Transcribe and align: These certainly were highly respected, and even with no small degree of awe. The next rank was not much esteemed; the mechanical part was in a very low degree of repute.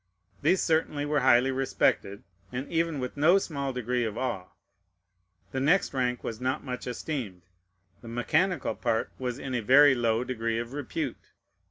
These 0.41 0.63
certainly 0.63 1.05
were 1.05 1.19
highly 1.19 1.51
respected, 1.51 2.23
and 2.51 2.67
even 2.71 2.97
with 2.99 3.15
no 3.17 3.37
small 3.37 3.71
degree 3.71 4.03
of 4.03 4.17
awe. 4.17 4.47
The 5.51 5.59
next 5.59 5.93
rank 5.93 6.23
was 6.23 6.41
not 6.41 6.63
much 6.63 6.87
esteemed; 6.87 7.43
the 8.01 8.07
mechanical 8.07 8.73
part 8.73 9.11
was 9.19 9.37
in 9.37 9.53
a 9.53 9.61
very 9.61 9.93
low 9.93 10.23
degree 10.23 10.57
of 10.57 10.73
repute. 10.73 11.17